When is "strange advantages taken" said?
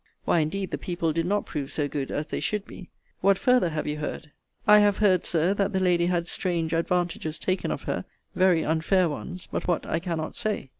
6.27-7.69